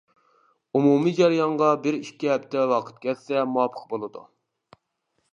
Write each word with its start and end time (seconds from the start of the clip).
ئومۇمىي 0.77 1.13
جەريانغا 1.17 1.67
بىر 1.83 1.97
ئىككى 1.97 2.31
ھەپتە 2.33 2.63
ۋاقىت 2.71 2.97
كەتسە 3.03 3.43
مۇۋاپىق 3.51 3.85
بولىدۇ. 3.93 4.23